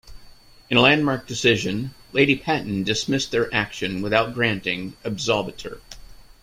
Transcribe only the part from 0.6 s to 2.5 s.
In a landmark decision, Lady